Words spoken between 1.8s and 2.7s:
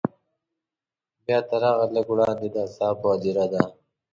لږ وړاندې د